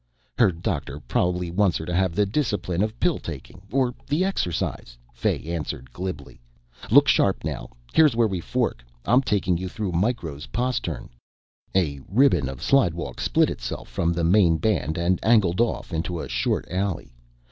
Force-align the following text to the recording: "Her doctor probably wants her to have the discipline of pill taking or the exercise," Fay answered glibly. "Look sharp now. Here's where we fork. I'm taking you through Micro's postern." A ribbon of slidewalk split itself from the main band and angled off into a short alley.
"Her 0.35 0.51
doctor 0.51 0.99
probably 0.99 1.51
wants 1.51 1.77
her 1.77 1.85
to 1.85 1.93
have 1.93 2.15
the 2.15 2.25
discipline 2.25 2.81
of 2.81 2.99
pill 2.99 3.19
taking 3.19 3.61
or 3.71 3.93
the 4.07 4.25
exercise," 4.25 4.97
Fay 5.13 5.43
answered 5.43 5.93
glibly. 5.93 6.41
"Look 6.89 7.07
sharp 7.07 7.43
now. 7.43 7.69
Here's 7.93 8.15
where 8.15 8.27
we 8.27 8.39
fork. 8.39 8.83
I'm 9.05 9.21
taking 9.21 9.59
you 9.59 9.69
through 9.69 9.91
Micro's 9.91 10.47
postern." 10.47 11.09
A 11.75 11.99
ribbon 12.09 12.49
of 12.49 12.63
slidewalk 12.63 13.19
split 13.21 13.51
itself 13.51 13.87
from 13.89 14.11
the 14.11 14.23
main 14.23 14.57
band 14.57 14.97
and 14.97 15.19
angled 15.21 15.61
off 15.61 15.93
into 15.93 16.19
a 16.19 16.27
short 16.27 16.65
alley. 16.71 17.13